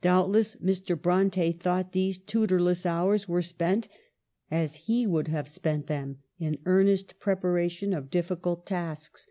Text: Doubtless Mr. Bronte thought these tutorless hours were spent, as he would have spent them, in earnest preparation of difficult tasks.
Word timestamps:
Doubtless 0.00 0.56
Mr. 0.56 0.98
Bronte 0.98 1.52
thought 1.52 1.92
these 1.92 2.16
tutorless 2.16 2.86
hours 2.86 3.28
were 3.28 3.42
spent, 3.42 3.88
as 4.50 4.76
he 4.86 5.06
would 5.06 5.28
have 5.28 5.48
spent 5.50 5.86
them, 5.86 6.20
in 6.38 6.56
earnest 6.64 7.18
preparation 7.20 7.92
of 7.92 8.08
difficult 8.10 8.64
tasks. 8.64 9.26